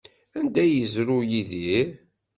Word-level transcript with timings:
Anda 0.39 0.59
ay 0.63 0.71
yezrew 0.77 1.21
Yidir? 1.29 1.89